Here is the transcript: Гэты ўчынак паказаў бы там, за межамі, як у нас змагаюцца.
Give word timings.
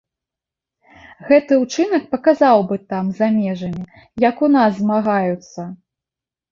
Гэты 1.27 1.59
ўчынак 1.65 2.03
паказаў 2.15 2.57
бы 2.73 2.79
там, 2.95 3.05
за 3.21 3.31
межамі, 3.39 3.83
як 4.29 4.35
у 4.49 4.55
нас 4.57 4.71
змагаюцца. 4.81 5.61